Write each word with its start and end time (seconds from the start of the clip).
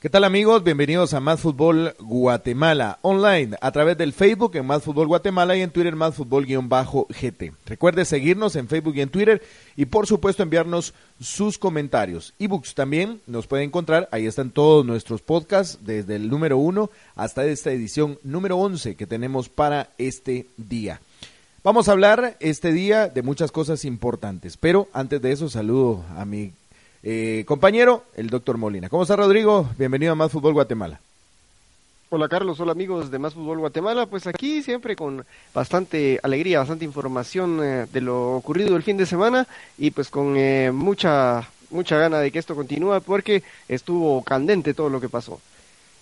¿Qué 0.00 0.08
tal 0.08 0.24
amigos? 0.24 0.64
Bienvenidos 0.64 1.12
a 1.12 1.20
Más 1.20 1.40
Fútbol 1.40 1.94
Guatemala 1.98 2.98
online 3.02 3.58
a 3.60 3.70
través 3.70 3.98
del 3.98 4.14
Facebook 4.14 4.56
en 4.56 4.64
Más 4.64 4.82
Fútbol 4.82 5.08
Guatemala 5.08 5.54
y 5.58 5.60
en 5.60 5.68
Twitter 5.68 5.94
Más 5.94 6.14
Fútbol-GT. 6.14 7.52
Recuerde 7.66 8.06
seguirnos 8.06 8.56
en 8.56 8.66
Facebook 8.66 8.96
y 8.96 9.02
en 9.02 9.10
Twitter 9.10 9.42
y 9.76 9.84
por 9.84 10.06
supuesto 10.06 10.42
enviarnos 10.42 10.94
sus 11.20 11.58
comentarios. 11.58 12.32
Ebooks 12.38 12.74
también 12.74 13.20
nos 13.26 13.46
puede 13.46 13.62
encontrar, 13.62 14.08
ahí 14.10 14.24
están 14.24 14.52
todos 14.52 14.86
nuestros 14.86 15.20
podcasts 15.20 15.80
desde 15.82 16.16
el 16.16 16.30
número 16.30 16.56
1 16.56 16.90
hasta 17.14 17.44
esta 17.44 17.70
edición 17.70 18.18
número 18.22 18.56
11 18.56 18.94
que 18.94 19.06
tenemos 19.06 19.50
para 19.50 19.90
este 19.98 20.46
día. 20.56 21.02
Vamos 21.62 21.90
a 21.90 21.92
hablar 21.92 22.38
este 22.40 22.72
día 22.72 23.08
de 23.08 23.20
muchas 23.20 23.52
cosas 23.52 23.84
importantes, 23.84 24.56
pero 24.56 24.88
antes 24.94 25.20
de 25.20 25.32
eso 25.32 25.50
saludo 25.50 26.06
a 26.16 26.24
mi 26.24 26.54
eh, 27.02 27.44
compañero, 27.46 28.04
el 28.16 28.28
doctor 28.28 28.58
Molina. 28.58 28.88
¿Cómo 28.88 29.02
está 29.02 29.16
Rodrigo? 29.16 29.68
Bienvenido 29.78 30.12
a 30.12 30.16
Más 30.16 30.32
Fútbol 30.32 30.54
Guatemala. 30.54 31.00
Hola 32.12 32.28
Carlos, 32.28 32.58
hola 32.58 32.72
amigos 32.72 33.10
de 33.10 33.20
Más 33.20 33.34
Fútbol 33.34 33.60
Guatemala. 33.60 34.06
Pues 34.06 34.26
aquí 34.26 34.62
siempre 34.62 34.96
con 34.96 35.24
bastante 35.54 36.18
alegría, 36.22 36.58
bastante 36.58 36.84
información 36.84 37.60
eh, 37.62 37.86
de 37.92 38.00
lo 38.00 38.32
ocurrido 38.32 38.76
el 38.76 38.82
fin 38.82 38.96
de 38.96 39.06
semana 39.06 39.46
y 39.78 39.92
pues 39.92 40.08
con 40.08 40.36
eh, 40.36 40.72
mucha 40.72 41.48
mucha 41.70 41.96
gana 41.96 42.18
de 42.18 42.32
que 42.32 42.40
esto 42.40 42.56
continúe 42.56 43.00
porque 43.00 43.44
estuvo 43.68 44.24
candente 44.24 44.74
todo 44.74 44.90
lo 44.90 45.00
que 45.00 45.08
pasó. 45.08 45.40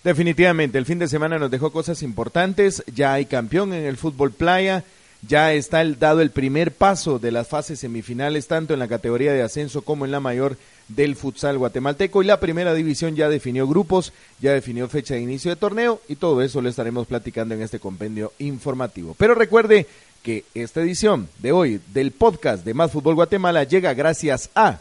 Definitivamente, 0.03 0.77
el 0.77 0.85
fin 0.85 0.97
de 0.97 1.07
semana 1.07 1.37
nos 1.37 1.51
dejó 1.51 1.71
cosas 1.71 2.01
importantes. 2.01 2.83
Ya 2.93 3.13
hay 3.13 3.25
campeón 3.25 3.73
en 3.73 3.85
el 3.85 3.97
fútbol 3.97 4.31
playa. 4.31 4.83
Ya 5.27 5.53
está 5.53 5.81
el, 5.81 5.99
dado 5.99 6.21
el 6.21 6.31
primer 6.31 6.71
paso 6.71 7.19
de 7.19 7.31
las 7.31 7.47
fases 7.47 7.79
semifinales, 7.79 8.47
tanto 8.47 8.73
en 8.73 8.79
la 8.79 8.87
categoría 8.87 9.33
de 9.33 9.41
ascenso 9.41 9.81
como 9.81 10.05
en 10.05 10.11
la 10.11 10.19
mayor 10.19 10.57
del 10.87 11.15
futsal 11.15 11.57
guatemalteco 11.57 12.23
y 12.23 12.25
la 12.25 12.39
primera 12.39 12.73
división 12.73 13.15
ya 13.15 13.29
definió 13.29 13.67
grupos, 13.67 14.13
ya 14.39 14.53
definió 14.53 14.87
fecha 14.87 15.13
de 15.13 15.21
inicio 15.21 15.51
de 15.51 15.57
torneo 15.57 16.01
y 16.07 16.15
todo 16.15 16.41
eso 16.41 16.61
lo 16.61 16.69
estaremos 16.69 17.05
platicando 17.05 17.53
en 17.53 17.61
este 17.61 17.79
compendio 17.79 18.33
informativo. 18.39 19.15
Pero 19.17 19.35
recuerde 19.35 19.87
que 20.23 20.45
esta 20.53 20.81
edición 20.81 21.29
de 21.39 21.51
hoy 21.51 21.79
del 21.93 22.11
podcast 22.11 22.65
de 22.65 22.73
Más 22.73 22.91
Fútbol 22.91 23.15
Guatemala 23.15 23.63
llega 23.63 23.93
gracias 23.93 24.49
a 24.55 24.79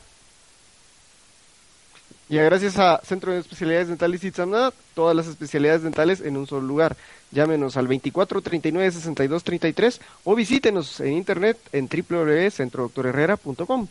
y 2.29 2.37
gracias 2.37 2.79
a 2.79 3.01
Centro 3.05 3.33
de 3.33 3.39
Especialidades 3.39 3.89
Dentales 3.89 4.23
Itzamna, 4.23 4.71
todas 4.95 5.17
las 5.17 5.27
especialidades 5.27 5.83
dentales 5.83 6.21
en 6.21 6.37
un 6.37 6.47
solo 6.47 6.67
lugar. 6.67 6.97
Llámenos 7.31 7.77
al 7.77 7.89
24 7.89 8.43
39 8.43 8.91
62 8.91 9.45
33 9.45 10.01
o 10.25 10.34
visítenos 10.34 11.01
en 11.01 11.15
internet 11.15 11.59
en 11.73 11.89
www.centrodoctorherrera.com. 11.89 13.89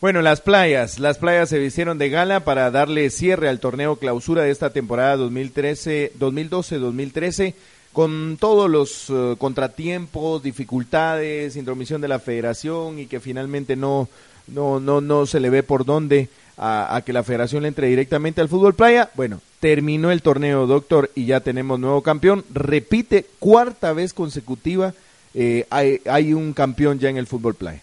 Bueno, 0.00 0.22
las 0.22 0.40
playas, 0.40 0.98
las 0.98 1.18
playas 1.18 1.48
se 1.48 1.58
vistieron 1.58 1.98
de 1.98 2.08
gala 2.08 2.40
para 2.40 2.70
darle 2.70 3.10
cierre 3.10 3.48
al 3.48 3.60
torneo 3.60 3.96
clausura 3.96 4.42
de 4.42 4.50
esta 4.50 4.70
temporada 4.70 5.16
2013, 5.16 6.12
2012-2013 6.18 7.54
con 7.92 8.38
todos 8.40 8.70
los 8.70 9.10
uh, 9.10 9.36
contratiempos, 9.38 10.42
dificultades, 10.42 11.56
intromisión 11.56 12.00
de 12.00 12.08
la 12.08 12.18
federación 12.18 12.98
y 12.98 13.06
que 13.06 13.20
finalmente 13.20 13.76
no 13.76 14.08
no 14.48 14.80
no 14.80 15.00
no 15.00 15.26
se 15.26 15.40
le 15.40 15.50
ve 15.50 15.62
por 15.62 15.84
dónde 15.84 16.28
a, 16.62 17.02
que 17.04 17.12
la 17.12 17.24
federación 17.24 17.62
le 17.62 17.68
entre 17.68 17.88
directamente 17.88 18.40
al 18.40 18.48
fútbol 18.48 18.74
playa. 18.74 19.10
Bueno, 19.14 19.40
terminó 19.58 20.12
el 20.12 20.22
torneo, 20.22 20.66
doctor, 20.66 21.10
y 21.14 21.26
ya 21.26 21.40
tenemos 21.40 21.80
nuevo 21.80 22.02
campeón. 22.02 22.44
Repite 22.52 23.26
cuarta 23.38 23.92
vez 23.92 24.14
consecutiva 24.14 24.94
eh, 25.34 25.66
hay, 25.70 26.00
hay 26.06 26.34
un 26.34 26.52
campeón 26.52 26.98
ya 26.98 27.08
en 27.08 27.16
el 27.16 27.26
fútbol 27.26 27.54
playa. 27.54 27.80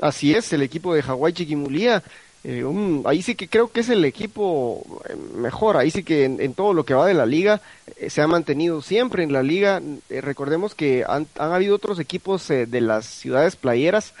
Así 0.00 0.34
es, 0.34 0.52
el 0.52 0.62
equipo 0.62 0.94
de 0.94 1.02
Hawái 1.02 1.32
Chiquimulía. 1.32 2.02
Eh, 2.48 2.62
un, 2.62 3.02
ahí 3.06 3.22
sí 3.22 3.34
que 3.34 3.48
creo 3.48 3.72
que 3.72 3.80
es 3.80 3.88
el 3.88 4.04
equipo 4.04 5.02
eh, 5.08 5.16
mejor, 5.34 5.76
ahí 5.76 5.90
sí 5.90 6.04
que 6.04 6.26
en, 6.26 6.54
todo 6.54 6.74
lo 6.74 6.84
que 6.84 6.94
va 6.94 7.04
de 7.04 7.12
la 7.12 7.26
liga 7.26 7.60
eh, 7.96 8.08
se 8.08 8.22
ha 8.22 8.28
mantenido 8.28 8.82
siempre 8.82 9.24
en 9.24 9.32
la 9.32 9.42
liga. 9.42 9.82
Recordemos 10.08 10.76
que 10.76 11.04
han, 11.08 11.26
han, 11.38 11.52
habido 11.52 11.74
otros 11.74 11.98
equipos 11.98 12.46
de 12.46 12.80
las 12.80 13.06
ciudades 13.06 13.56
playeras, 13.56 14.14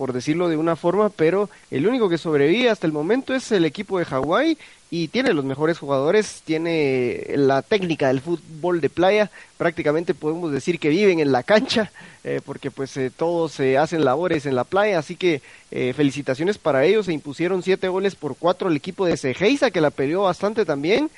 por 0.00 0.14
decirlo 0.14 0.48
de 0.48 0.56
una 0.56 0.76
forma, 0.76 1.10
pero 1.10 1.50
el 1.70 1.86
único 1.86 2.08
que 2.08 2.16
sobrevive 2.16 2.70
hasta 2.70 2.86
el 2.86 2.92
momento 2.94 3.34
es 3.34 3.52
el 3.52 3.66
equipo 3.66 3.98
de 3.98 4.06
Hawái 4.06 4.56
y 4.90 5.08
tiene 5.08 5.34
los 5.34 5.44
mejores 5.44 5.78
jugadores, 5.78 6.40
tiene 6.42 7.26
la 7.36 7.60
técnica 7.60 8.08
del 8.08 8.22
fútbol 8.22 8.80
de 8.80 8.88
playa, 8.88 9.30
prácticamente 9.58 10.14
podemos 10.14 10.52
decir 10.52 10.78
que 10.78 10.88
viven 10.88 11.20
en 11.20 11.32
la 11.32 11.42
cancha, 11.42 11.92
eh, 12.24 12.40
porque 12.42 12.70
pues 12.70 12.96
eh, 12.96 13.10
todos 13.14 13.60
eh, 13.60 13.76
hacen 13.76 14.02
labores 14.02 14.46
en 14.46 14.54
la 14.54 14.64
playa, 14.64 14.98
así 14.98 15.16
que 15.16 15.42
eh, 15.70 15.92
felicitaciones 15.94 16.56
para 16.56 16.86
ellos, 16.86 17.04
se 17.04 17.12
impusieron 17.12 17.62
siete 17.62 17.88
goles 17.88 18.14
por 18.14 18.36
cuatro 18.36 18.70
el 18.70 18.76
equipo 18.76 19.04
de 19.04 19.18
Cegeisa, 19.18 19.70
que 19.70 19.82
la 19.82 19.90
peleó 19.90 20.22
bastante 20.22 20.64
también, 20.64 21.10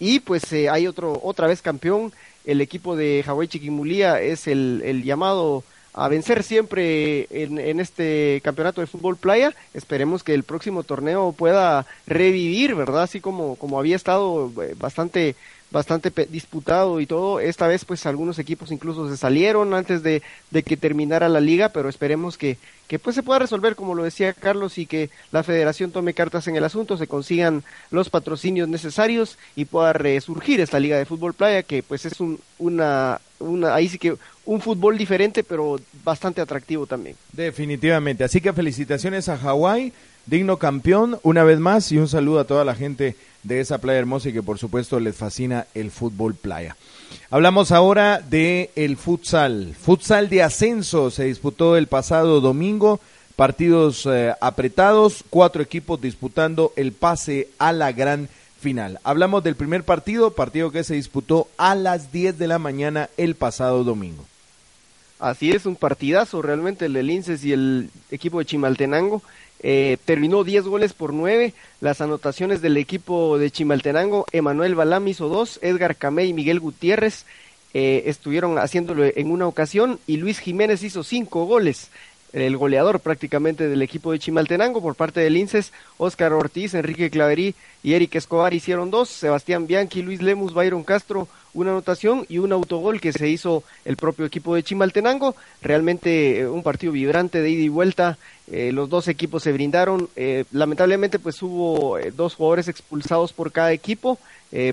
y 0.00 0.18
pues 0.18 0.52
eh, 0.52 0.68
hay 0.68 0.88
otro, 0.88 1.20
otra 1.22 1.46
vez 1.46 1.62
campeón, 1.62 2.12
el 2.44 2.60
equipo 2.60 2.96
de 2.96 3.22
Hawái 3.24 3.46
Chiquimulía 3.46 4.20
es 4.20 4.48
el, 4.48 4.82
el 4.84 5.04
llamado 5.04 5.62
a 5.94 6.08
vencer 6.08 6.42
siempre 6.42 7.28
en, 7.30 7.58
en, 7.58 7.80
este 7.80 8.40
campeonato 8.42 8.80
de 8.80 8.88
fútbol 8.88 9.16
playa. 9.16 9.54
Esperemos 9.72 10.24
que 10.24 10.34
el 10.34 10.42
próximo 10.42 10.82
torneo 10.82 11.32
pueda 11.32 11.86
revivir, 12.06 12.74
¿verdad? 12.74 13.04
Así 13.04 13.20
como, 13.20 13.54
como 13.56 13.78
había 13.78 13.96
estado 13.96 14.52
eh, 14.62 14.74
bastante 14.76 15.36
bastante 15.74 16.12
disputado 16.26 17.00
y 17.00 17.06
todo. 17.06 17.40
Esta 17.40 17.66
vez 17.66 17.84
pues 17.84 18.06
algunos 18.06 18.38
equipos 18.38 18.70
incluso 18.70 19.10
se 19.10 19.16
salieron 19.16 19.74
antes 19.74 20.04
de, 20.04 20.22
de 20.52 20.62
que 20.62 20.76
terminara 20.76 21.28
la 21.28 21.40
liga, 21.40 21.70
pero 21.70 21.88
esperemos 21.88 22.38
que, 22.38 22.58
que 22.86 23.00
pues 23.00 23.16
se 23.16 23.24
pueda 23.24 23.40
resolver 23.40 23.74
como 23.74 23.94
lo 23.94 24.04
decía 24.04 24.32
Carlos 24.32 24.78
y 24.78 24.86
que 24.86 25.10
la 25.32 25.42
federación 25.42 25.90
tome 25.90 26.14
cartas 26.14 26.46
en 26.46 26.54
el 26.54 26.62
asunto, 26.62 26.96
se 26.96 27.08
consigan 27.08 27.64
los 27.90 28.08
patrocinios 28.08 28.68
necesarios 28.68 29.36
y 29.56 29.64
pueda 29.64 29.92
resurgir 29.92 30.60
esta 30.60 30.78
liga 30.78 30.96
de 30.96 31.06
fútbol 31.06 31.34
playa 31.34 31.64
que 31.64 31.82
pues 31.82 32.06
es 32.06 32.20
un, 32.20 32.38
una, 32.58 33.20
una, 33.40 33.74
ahí 33.74 33.88
sí 33.88 33.98
que 33.98 34.16
un 34.44 34.60
fútbol 34.60 34.96
diferente 34.96 35.42
pero 35.42 35.80
bastante 36.04 36.40
atractivo 36.40 36.86
también. 36.86 37.16
Definitivamente, 37.32 38.22
así 38.22 38.40
que 38.40 38.52
felicitaciones 38.52 39.28
a 39.28 39.36
Hawái, 39.36 39.92
digno 40.26 40.58
campeón 40.58 41.18
una 41.22 41.44
vez 41.44 41.58
más 41.58 41.90
y 41.92 41.98
un 41.98 42.08
saludo 42.08 42.40
a 42.40 42.46
toda 42.46 42.64
la 42.64 42.74
gente 42.74 43.16
de 43.42 43.60
esa 43.60 43.78
playa 43.78 43.98
hermosa 43.98 44.30
y 44.30 44.32
que 44.32 44.42
por 44.42 44.58
supuesto 44.58 44.98
les 45.00 45.16
fascina 45.16 45.66
el 45.74 45.90
fútbol 45.90 46.34
playa. 46.34 46.76
Hablamos 47.30 47.72
ahora 47.72 48.20
de 48.20 48.70
el 48.74 48.96
futsal. 48.96 49.74
Futsal 49.80 50.28
de 50.28 50.42
ascenso 50.42 51.10
se 51.10 51.24
disputó 51.24 51.76
el 51.76 51.86
pasado 51.86 52.40
domingo, 52.40 53.00
partidos 53.36 54.06
eh, 54.06 54.34
apretados, 54.40 55.24
cuatro 55.30 55.62
equipos 55.62 56.00
disputando 56.00 56.72
el 56.76 56.92
pase 56.92 57.48
a 57.58 57.72
la 57.72 57.92
gran 57.92 58.28
final. 58.60 58.98
Hablamos 59.04 59.44
del 59.44 59.56
primer 59.56 59.84
partido, 59.84 60.30
partido 60.30 60.70
que 60.70 60.84
se 60.84 60.94
disputó 60.94 61.48
a 61.58 61.74
las 61.74 62.12
10 62.12 62.38
de 62.38 62.48
la 62.48 62.58
mañana 62.58 63.10
el 63.16 63.34
pasado 63.34 63.84
domingo. 63.84 64.24
Así 65.18 65.52
es, 65.52 65.64
un 65.66 65.76
partidazo 65.76 66.42
realmente 66.42 66.86
el 66.86 66.94
del 66.94 67.06
Linces 67.06 67.44
y 67.44 67.52
el 67.52 67.90
equipo 68.10 68.38
de 68.38 68.46
Chimaltenango. 68.46 69.22
Eh, 69.66 69.96
terminó 70.04 70.44
10 70.44 70.64
goles 70.64 70.92
por 70.92 71.14
9. 71.14 71.54
Las 71.80 72.02
anotaciones 72.02 72.60
del 72.60 72.76
equipo 72.76 73.38
de 73.38 73.50
Chimaltenango, 73.50 74.26
Emanuel 74.30 74.74
Balam 74.74 75.08
hizo 75.08 75.30
dos, 75.30 75.58
Edgar 75.62 75.96
Camé 75.96 76.26
y 76.26 76.34
Miguel 76.34 76.60
Gutiérrez 76.60 77.24
eh, 77.72 78.02
estuvieron 78.04 78.58
haciéndolo 78.58 79.04
en 79.06 79.30
una 79.30 79.46
ocasión 79.46 79.98
y 80.06 80.18
Luis 80.18 80.38
Jiménez 80.38 80.82
hizo 80.82 81.02
cinco 81.02 81.46
goles. 81.46 81.88
El 82.34 82.58
goleador 82.58 83.00
prácticamente 83.00 83.66
del 83.66 83.80
equipo 83.80 84.12
de 84.12 84.18
Chimaltenango 84.18 84.82
por 84.82 84.96
parte 84.96 85.20
del 85.20 85.38
Inces, 85.38 85.72
Óscar 85.96 86.34
Ortiz, 86.34 86.74
Enrique 86.74 87.08
Claverí 87.08 87.54
y 87.82 87.94
Eric 87.94 88.16
Escobar 88.16 88.52
hicieron 88.52 88.90
dos, 88.90 89.08
Sebastián 89.08 89.66
Bianchi, 89.66 90.02
Luis 90.02 90.20
Lemus, 90.20 90.52
Byron 90.52 90.84
Castro, 90.84 91.26
una 91.54 91.70
anotación 91.70 92.26
y 92.28 92.38
un 92.38 92.52
autogol 92.52 93.00
que 93.00 93.12
se 93.12 93.28
hizo 93.28 93.62
el 93.84 93.96
propio 93.96 94.26
equipo 94.26 94.54
de 94.54 94.62
Chimaltenango. 94.62 95.34
Realmente 95.62 96.40
eh, 96.40 96.48
un 96.48 96.62
partido 96.62 96.92
vibrante 96.92 97.40
de 97.40 97.50
ida 97.50 97.62
y 97.62 97.68
vuelta. 97.68 98.18
Eh, 98.50 98.72
los 98.72 98.90
dos 98.90 99.08
equipos 99.08 99.42
se 99.42 99.52
brindaron. 99.52 100.08
Eh, 100.16 100.44
lamentablemente, 100.52 101.18
pues 101.18 101.40
hubo 101.42 101.98
eh, 101.98 102.12
dos 102.14 102.34
jugadores 102.34 102.68
expulsados 102.68 103.32
por 103.32 103.52
cada 103.52 103.72
equipo. 103.72 104.18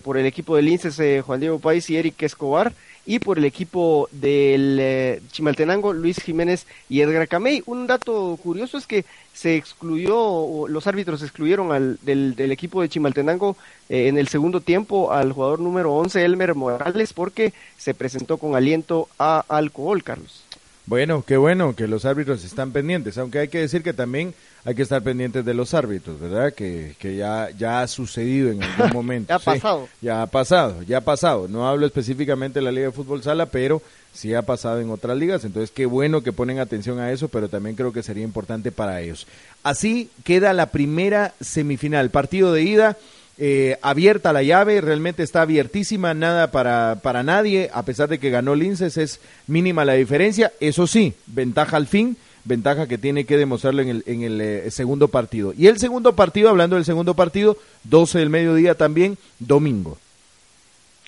por 0.03 0.15
el 0.15 0.27
equipo 0.27 0.55
del 0.55 0.65
Linces, 0.65 1.23
Juan 1.25 1.39
Diego 1.39 1.57
País 1.57 1.89
y 1.89 1.97
Eric 1.97 2.21
Escobar. 2.21 2.71
Y 3.05 3.19
por 3.19 3.37
el 3.37 3.45
equipo 3.45 4.07
del 4.11 4.77
eh, 4.79 5.21
Chimaltenango, 5.31 5.93
Luis 5.93 6.21
Jiménez 6.21 6.67
y 6.89 7.01
Edgar 7.01 7.27
Camey. 7.27 7.63
Un 7.65 7.87
dato 7.87 8.37
curioso 8.41 8.77
es 8.77 8.85
que 8.85 9.05
se 9.33 9.55
excluyó, 9.55 10.67
los 10.67 10.87
árbitros 10.87 11.23
excluyeron 11.23 11.71
al, 11.71 11.97
del, 12.01 12.35
del 12.35 12.51
equipo 12.51 12.81
de 12.81 12.89
Chimaltenango 12.89 13.55
eh, 13.89 14.07
en 14.07 14.17
el 14.17 14.27
segundo 14.27 14.61
tiempo 14.61 15.11
al 15.11 15.31
jugador 15.31 15.59
número 15.59 15.93
11, 15.93 16.23
Elmer 16.23 16.55
Morales, 16.55 17.13
porque 17.13 17.53
se 17.77 17.93
presentó 17.93 18.37
con 18.37 18.55
aliento 18.55 19.09
a 19.17 19.43
alcohol, 19.47 20.03
Carlos. 20.03 20.43
Bueno, 20.91 21.23
qué 21.25 21.37
bueno 21.37 21.73
que 21.73 21.87
los 21.87 22.03
árbitros 22.03 22.43
están 22.43 22.73
pendientes, 22.73 23.17
aunque 23.17 23.39
hay 23.39 23.47
que 23.47 23.59
decir 23.59 23.81
que 23.81 23.93
también 23.93 24.33
hay 24.65 24.75
que 24.75 24.81
estar 24.81 25.01
pendientes 25.01 25.45
de 25.45 25.53
los 25.53 25.73
árbitros, 25.73 26.19
¿verdad? 26.19 26.53
Que, 26.53 26.97
que 26.99 27.15
ya, 27.15 27.49
ya 27.57 27.81
ha 27.81 27.87
sucedido 27.87 28.51
en 28.51 28.61
algún 28.61 28.91
momento. 28.93 29.29
ya 29.29 29.35
ha 29.35 29.39
pasado. 29.39 29.87
ya 30.01 30.21
ha 30.21 30.27
pasado, 30.27 30.83
ya 30.83 30.97
ha 30.97 31.01
pasado. 31.01 31.47
No 31.47 31.65
hablo 31.65 31.85
específicamente 31.85 32.59
de 32.59 32.65
la 32.65 32.73
Liga 32.73 32.87
de 32.87 32.91
Fútbol 32.91 33.23
Sala, 33.23 33.45
pero 33.45 33.81
sí 34.11 34.33
ha 34.33 34.41
pasado 34.41 34.81
en 34.81 34.89
otras 34.89 35.17
ligas, 35.17 35.45
entonces 35.45 35.71
qué 35.71 35.85
bueno 35.85 36.23
que 36.23 36.33
ponen 36.33 36.59
atención 36.59 36.99
a 36.99 37.13
eso, 37.13 37.29
pero 37.29 37.47
también 37.47 37.77
creo 37.77 37.93
que 37.93 38.03
sería 38.03 38.25
importante 38.25 38.73
para 38.73 38.99
ellos. 38.99 39.27
Así 39.63 40.09
queda 40.25 40.51
la 40.51 40.71
primera 40.71 41.33
semifinal, 41.39 42.09
partido 42.09 42.51
de 42.51 42.63
ida. 42.63 42.97
Eh, 43.43 43.79
abierta 43.81 44.33
la 44.33 44.43
llave, 44.43 44.81
realmente 44.81 45.23
está 45.23 45.41
abiertísima, 45.41 46.13
nada 46.13 46.51
para, 46.51 46.99
para 47.01 47.23
nadie, 47.23 47.71
a 47.73 47.81
pesar 47.81 48.07
de 48.07 48.19
que 48.19 48.29
ganó 48.29 48.53
Linces, 48.53 48.97
es 48.97 49.19
mínima 49.47 49.83
la 49.83 49.93
diferencia, 49.93 50.53
eso 50.59 50.85
sí, 50.85 51.15
ventaja 51.25 51.75
al 51.75 51.87
fin, 51.87 52.17
ventaja 52.43 52.87
que 52.87 52.99
tiene 52.99 53.25
que 53.25 53.37
demostrarlo 53.37 53.81
en 53.81 53.89
el, 53.89 54.03
en 54.05 54.21
el 54.21 54.41
eh, 54.41 54.69
segundo 54.69 55.07
partido. 55.07 55.55
Y 55.57 55.65
el 55.65 55.79
segundo 55.79 56.15
partido, 56.15 56.49
hablando 56.49 56.75
del 56.75 56.85
segundo 56.85 57.15
partido, 57.15 57.57
12 57.85 58.19
del 58.19 58.29
mediodía 58.29 58.75
también, 58.75 59.17
domingo. 59.39 59.97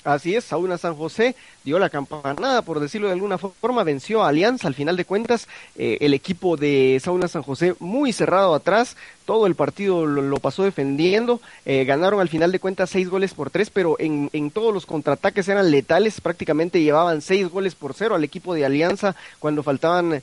Así 0.04 0.34
es, 0.36 0.44
Saúl 0.44 0.76
San 0.80 0.96
José 0.96 1.36
dio 1.64 1.80
la 1.80 1.90
campanada, 1.90 2.62
por 2.62 2.80
decirlo 2.80 3.08
de 3.08 3.14
alguna 3.14 3.38
forma, 3.38 3.84
venció 3.84 4.24
a 4.24 4.30
Alianza. 4.30 4.68
Al 4.68 4.76
final 4.76 4.98
de 4.98 5.06
cuentas, 5.06 5.48
eh, 5.76 5.98
el 6.02 6.14
equipo 6.14 6.58
de 6.58 7.00
Sauna 7.04 7.28
San 7.28 7.44
José 7.44 7.76
muy 7.80 8.12
cerrado 8.12 8.54
atrás, 8.54 8.96
todo 9.26 9.48
el 9.48 9.56
partido 9.56 10.06
lo, 10.06 10.38
pasó 10.40 10.64
defendiendo. 10.64 11.40
Eh, 11.66 11.86
ganaron 11.86 12.20
al 12.20 12.28
final 12.28 12.52
de 12.52 12.60
cuentas 12.60 12.90
seis 12.90 13.10
goles 13.10 13.34
por 13.34 13.50
tres, 13.50 13.70
pero 13.70 13.96
en, 14.00 14.30
en 14.34 14.52
todos 14.52 14.74
los 14.74 14.86
contraataques 14.86 15.48
eran 15.48 15.72
letales. 15.72 16.20
Prácticamente 16.20 16.82
llevaban 16.82 17.22
seis 17.22 17.50
goles 17.50 17.76
por 17.76 17.94
cero 17.94 18.16
al 18.16 18.24
equipo 18.26 18.54
de 18.54 18.66
Alianza 18.66 19.16
cuando 19.40 19.64
faltaban 19.64 20.22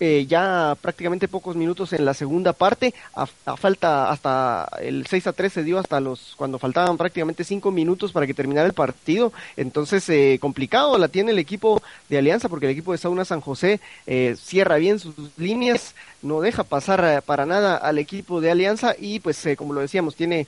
eh, 0.00 0.26
ya 0.28 0.76
prácticamente 0.80 1.28
pocos 1.28 1.56
minutos 1.56 1.94
en 1.94 2.04
la 2.04 2.12
segunda 2.12 2.52
parte. 2.52 2.92
A, 3.14 3.26
falta 3.56 4.10
hasta 4.10 4.68
el 4.80 5.06
6 5.06 5.28
a 5.28 5.32
3 5.32 5.52
se 5.52 5.64
dio 5.64 5.78
hasta 5.78 6.00
los 6.00 6.34
cuando 6.36 6.58
faltaban 6.58 6.96
prácticamente 6.96 7.44
cinco 7.44 7.70
minutos 7.70 8.12
para 8.12 8.26
que 8.26 8.34
terminara 8.34 8.66
el 8.66 8.74
partido. 8.74 9.32
Entonces, 9.56 10.38
complicado 10.40 10.81
la 10.98 11.08
tiene 11.08 11.32
el 11.32 11.38
equipo 11.38 11.82
de 12.08 12.18
Alianza 12.18 12.48
porque 12.48 12.66
el 12.66 12.72
equipo 12.72 12.92
de 12.92 12.98
Sauna 12.98 13.24
San 13.24 13.40
José 13.40 13.80
eh, 14.06 14.36
cierra 14.38 14.76
bien 14.76 14.98
sus 14.98 15.14
líneas, 15.36 15.94
no 16.22 16.40
deja 16.40 16.64
pasar 16.64 17.04
eh, 17.04 17.22
para 17.24 17.46
nada 17.46 17.76
al 17.76 17.98
equipo 17.98 18.40
de 18.40 18.50
Alianza 18.50 18.94
y 18.98 19.20
pues 19.20 19.44
eh, 19.46 19.56
como 19.56 19.72
lo 19.72 19.80
decíamos 19.80 20.16
tiene 20.16 20.46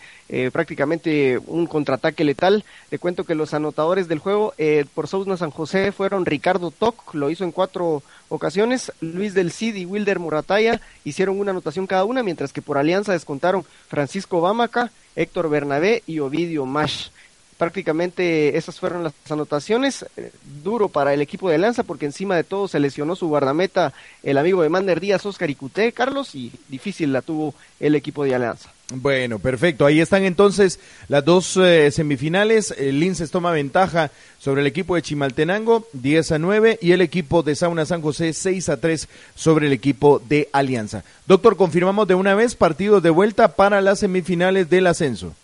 prácticamente 0.53 1.39
un 1.47 1.67
contraataque 1.67 2.25
letal. 2.25 2.65
Le 2.91 2.99
cuento 2.99 3.25
que 3.25 3.35
los 3.35 3.55
anotadores 3.55 4.09
del 4.09 4.19
juego 4.19 4.53
por 4.95 5.07
Sauna 5.07 5.37
San 5.37 5.51
José 5.51 5.93
fueron 5.93 6.27
Ricardo 6.27 6.71
Toc, 6.71 7.15
lo 7.15 7.31
hizo 7.31 7.45
en 7.45 7.53
cuatro 7.53 8.03
ocasiones, 8.29 8.93
Luis 9.01 9.35
del 9.35 9.53
Cid 9.53 9.77
y 9.77 9.87
Wilder 9.87 10.19
Murataya 10.19 10.81
hicieron 11.05 11.39
una 11.39 11.53
anotación 11.53 11.87
cada 11.87 12.05
una, 12.05 12.23
mientras 12.23 12.53
que 12.53 12.63
por 12.63 12.79
Alianza 12.79 13.13
descontaron 13.13 13.65
Francisco 13.89 14.41
Bamaca, 14.41 14.91
Héctor 15.15 15.49
Bernabé 15.49 16.03
y 16.07 16.19
Ovidio 16.19 16.67
Mash 16.67 17.09
prácticamente 17.57 18.57
esas 18.57 18.79
fueron 18.79 19.05
las 19.05 19.13
anotaciones. 19.31 20.05
Eh, 20.17 20.31
duro 20.63 20.89
para 20.89 21.15
el 21.15 21.21
equipo 21.21 21.49
de 21.49 21.59
Lanza 21.59 21.83
porque 21.83 22.07
encima 22.07 22.37
de 22.37 22.45
todo 22.45 22.69
se 22.69 22.81
lesionó 22.81 23.17
su 23.17 23.29
guardameta, 23.29 23.93
el 24.23 24.39
amigo 24.39 24.63
de 24.63 24.69
Mander 24.69 25.01
Díaz, 25.01 25.25
Oscar 25.27 25.51
Icuté, 25.51 25.93
Carlos, 25.93 26.35
y 26.35 26.53
difícil 26.69 27.13
la 27.13 27.23
tuvo 27.23 27.55
el 27.81 27.95
equipo 27.95 28.25
de 28.25 28.35
Alianza. 28.35 28.71
Bueno, 28.93 29.39
perfecto. 29.39 29.87
Ahí 29.87 30.01
están 30.01 30.25
entonces 30.25 30.79
las 31.09 31.25
dos 31.25 31.57
eh, 31.57 31.91
semifinales. 31.91 32.75
El 32.77 33.01
Linces 33.01 33.31
toma 33.31 33.51
ventaja 33.51 34.11
sobre 34.39 34.61
el 34.61 34.67
equipo 34.67 34.95
de 34.95 35.03
Chimaltenango, 35.03 35.87
10 35.95 36.33
a 36.33 36.39
9, 36.39 36.79
y 36.83 36.93
el 36.93 37.01
equipo 37.01 37.43
de 37.43 37.57
Sauna 37.57 37.87
San 37.87 38.03
José, 38.03 38.35
6 38.35 38.69
a 38.69 38.77
3 38.77 39.09
sobre 39.35 39.69
el 39.69 39.73
equipo 39.73 40.21
de 40.29 40.51
Alianza. 40.53 41.03
Doctor, 41.27 41.57
confirmamos 41.57 42.07
de 42.07 42.15
una 42.15 42.35
vez 42.35 42.55
partidos 42.55 43.03
de 43.03 43.11
vuelta 43.11 43.57
para 43.57 43.81
las 43.81 44.01
semifinales 44.01 44.69
del 44.69 44.87
ascenso. 44.87 45.35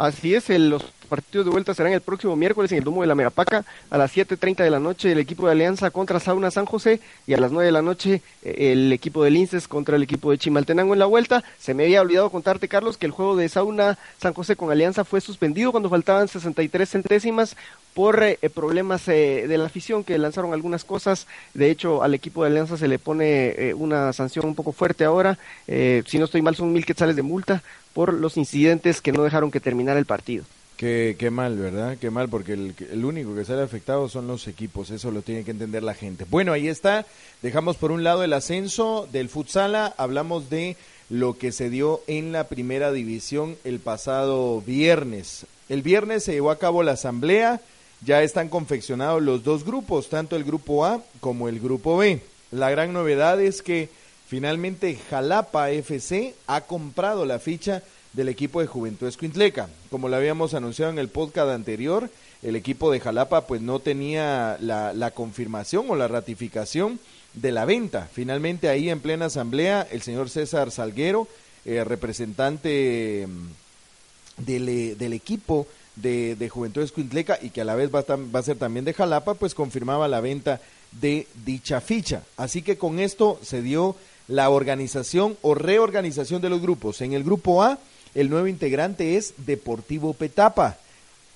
Así 0.00 0.34
es, 0.34 0.48
los 0.48 0.82
partidos 1.10 1.44
de 1.44 1.52
vuelta 1.52 1.74
serán 1.74 1.92
el 1.92 2.00
próximo 2.00 2.34
miércoles 2.34 2.72
en 2.72 2.78
el 2.78 2.84
Domo 2.84 3.02
de 3.02 3.06
la 3.06 3.14
Megapaca 3.14 3.66
a 3.90 3.98
las 3.98 4.16
7.30 4.16 4.64
de 4.64 4.70
la 4.70 4.80
noche 4.80 5.12
el 5.12 5.18
equipo 5.18 5.44
de 5.44 5.52
Alianza 5.52 5.90
contra 5.90 6.18
Sauna 6.20 6.50
San 6.50 6.64
José 6.64 7.00
y 7.26 7.34
a 7.34 7.36
las 7.36 7.52
9 7.52 7.66
de 7.66 7.72
la 7.72 7.82
noche 7.82 8.22
eh, 8.42 8.72
el 8.72 8.90
equipo 8.94 9.22
de 9.22 9.30
Linces 9.30 9.68
contra 9.68 9.96
el 9.96 10.02
equipo 10.02 10.30
de 10.30 10.38
Chimaltenango 10.38 10.94
en 10.94 11.00
la 11.00 11.04
vuelta. 11.04 11.44
Se 11.58 11.74
me 11.74 11.84
había 11.84 12.00
olvidado 12.00 12.30
contarte, 12.30 12.66
Carlos, 12.66 12.96
que 12.96 13.04
el 13.04 13.12
juego 13.12 13.36
de 13.36 13.50
Sauna 13.50 13.98
San 14.22 14.32
José 14.32 14.56
con 14.56 14.70
Alianza 14.70 15.04
fue 15.04 15.20
suspendido 15.20 15.70
cuando 15.70 15.90
faltaban 15.90 16.28
63 16.28 16.88
centésimas 16.88 17.54
por 17.92 18.22
eh, 18.22 18.38
problemas 18.54 19.06
eh, 19.08 19.44
de 19.46 19.58
la 19.58 19.66
afición 19.66 20.02
que 20.02 20.16
lanzaron 20.16 20.54
algunas 20.54 20.84
cosas. 20.84 21.26
De 21.52 21.70
hecho, 21.70 22.02
al 22.02 22.14
equipo 22.14 22.42
de 22.42 22.48
Alianza 22.48 22.78
se 22.78 22.88
le 22.88 22.98
pone 22.98 23.74
una 23.74 24.14
sanción 24.14 24.46
un 24.46 24.54
poco 24.54 24.72
fuerte 24.72 25.04
ahora. 25.04 25.36
si 25.66 26.18
no 26.18 26.24
estoy 26.24 26.40
mal, 26.40 26.56
son 26.56 26.72
mil 26.72 26.86
quetzales 26.86 27.16
de 27.16 27.22
multa 27.22 27.62
por 27.92 28.14
los 28.14 28.36
incidentes 28.36 29.00
que 29.00 29.12
no 29.12 29.22
dejaron 29.22 29.50
que 29.50 29.60
terminara 29.60 29.98
el 29.98 30.06
partido. 30.06 30.44
Qué, 30.76 31.16
qué 31.18 31.30
mal, 31.30 31.58
¿verdad? 31.58 31.98
Qué 32.00 32.10
mal, 32.10 32.30
porque 32.30 32.54
el, 32.54 32.74
el, 32.90 33.04
único 33.04 33.34
que 33.34 33.44
sale 33.44 33.60
afectado 33.62 34.08
son 34.08 34.26
los 34.26 34.48
equipos, 34.48 34.90
eso 34.90 35.10
lo 35.10 35.20
tiene 35.20 35.44
que 35.44 35.50
entender 35.50 35.82
la 35.82 35.92
gente. 35.92 36.24
Bueno, 36.28 36.54
ahí 36.54 36.68
está, 36.68 37.04
dejamos 37.42 37.76
por 37.76 37.92
un 37.92 38.02
lado 38.02 38.24
el 38.24 38.32
ascenso 38.32 39.06
del 39.12 39.28
futsala, 39.28 39.94
hablamos 39.98 40.48
de 40.48 40.78
lo 41.10 41.36
que 41.36 41.52
se 41.52 41.68
dio 41.68 42.00
en 42.06 42.32
la 42.32 42.44
primera 42.44 42.92
división 42.92 43.56
el 43.64 43.80
pasado 43.80 44.62
viernes. 44.62 45.44
El 45.68 45.82
viernes 45.82 46.24
se 46.24 46.32
llevó 46.32 46.50
a 46.50 46.58
cabo 46.58 46.82
la 46.82 46.92
asamblea, 46.92 47.60
ya 48.02 48.22
están 48.22 48.48
confeccionados 48.48 49.20
los 49.20 49.44
dos 49.44 49.64
grupos, 49.64 50.08
tanto 50.08 50.34
el 50.36 50.44
grupo 50.44 50.86
A 50.86 51.02
como 51.20 51.48
el 51.48 51.60
grupo 51.60 51.98
B. 51.98 52.22
La 52.52 52.70
gran 52.70 52.92
novedad 52.92 53.40
es 53.40 53.60
que 53.60 53.90
finalmente 54.30 54.96
Jalapa 55.10 55.72
FC 55.72 56.36
ha 56.46 56.60
comprado 56.60 57.26
la 57.26 57.40
ficha 57.40 57.82
del 58.12 58.28
equipo 58.28 58.60
de 58.60 58.68
Juventud 58.68 59.08
Escuintleca. 59.08 59.68
Como 59.90 60.08
lo 60.08 60.14
habíamos 60.14 60.54
anunciado 60.54 60.92
en 60.92 61.00
el 61.00 61.08
podcast 61.08 61.50
anterior, 61.50 62.08
el 62.44 62.54
equipo 62.54 62.92
de 62.92 63.00
Jalapa 63.00 63.48
pues 63.48 63.60
no 63.60 63.80
tenía 63.80 64.56
la, 64.60 65.10
confirmación 65.10 65.86
o 65.90 65.96
la 65.96 66.06
ratificación 66.06 67.00
de 67.34 67.50
la 67.50 67.64
venta. 67.64 68.08
Finalmente 68.12 68.68
ahí 68.68 68.88
en 68.88 69.00
plena 69.00 69.26
asamblea 69.26 69.84
el 69.90 70.00
señor 70.00 70.30
César 70.30 70.70
Salguero, 70.70 71.26
eh, 71.64 71.82
representante 71.82 73.26
mm, 73.26 74.44
del, 74.44 74.68
eh, 74.68 74.94
del 74.94 75.12
equipo 75.12 75.66
de, 75.96 76.48
Juventud 76.48 76.82
Escuintleca 76.82 77.36
y 77.42 77.50
que 77.50 77.62
a 77.62 77.64
la 77.64 77.74
vez 77.74 77.90
va 77.92 78.04
va 78.06 78.38
a 78.38 78.44
ser 78.44 78.58
también 78.58 78.84
de 78.84 78.94
Jalapa, 78.94 79.34
pues 79.34 79.56
confirmaba 79.56 80.06
la 80.06 80.20
venta 80.20 80.60
de 80.92 81.26
dicha 81.44 81.80
ficha. 81.80 82.22
Así 82.36 82.62
que 82.62 82.78
con 82.78 83.00
esto 83.00 83.40
se 83.42 83.60
dio 83.60 83.96
la 84.30 84.48
organización 84.48 85.36
o 85.42 85.54
reorganización 85.54 86.40
de 86.40 86.48
los 86.48 86.62
grupos. 86.62 87.00
En 87.00 87.12
el 87.12 87.24
grupo 87.24 87.62
A 87.62 87.78
el 88.14 88.30
nuevo 88.30 88.46
integrante 88.46 89.16
es 89.16 89.34
Deportivo 89.38 90.14
Petapa. 90.14 90.78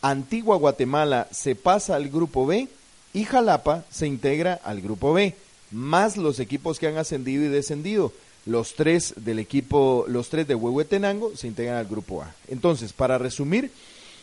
Antigua 0.00 0.56
Guatemala 0.56 1.28
se 1.30 1.54
pasa 1.54 1.96
al 1.96 2.08
grupo 2.08 2.46
B 2.46 2.68
y 3.12 3.24
Jalapa 3.24 3.84
se 3.90 4.06
integra 4.06 4.60
al 4.64 4.80
grupo 4.80 5.12
B, 5.12 5.34
más 5.70 6.16
los 6.16 6.40
equipos 6.40 6.78
que 6.78 6.88
han 6.88 6.98
ascendido 6.98 7.44
y 7.44 7.48
descendido. 7.48 8.12
Los 8.46 8.74
tres 8.74 9.14
del 9.16 9.38
equipo, 9.38 10.04
los 10.08 10.28
tres 10.28 10.46
de 10.46 10.54
Huehuetenango 10.54 11.36
se 11.36 11.46
integran 11.46 11.76
al 11.76 11.86
grupo 11.86 12.22
A. 12.22 12.34
Entonces, 12.48 12.92
para 12.92 13.18
resumir, 13.18 13.70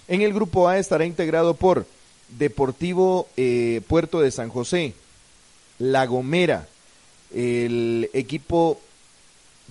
en 0.08 0.22
el 0.22 0.34
grupo 0.34 0.68
A 0.68 0.78
estará 0.78 1.06
integrado 1.06 1.56
por 1.56 1.86
Deportivo 2.38 3.28
eh, 3.36 3.82
Puerto 3.88 4.20
de 4.22 4.32
San 4.32 4.50
José, 4.50 4.94
La 5.80 6.06
Gomera, 6.06 6.68
el 7.34 8.10
equipo 8.14 8.80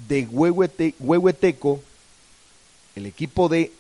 de 0.09 0.26
Huehueteco, 0.31 1.81
el 2.97 3.07
equipo 3.07 3.49
de 3.49 3.73